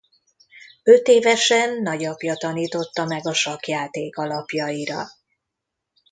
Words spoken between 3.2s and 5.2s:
a sakkjáték alapjaira.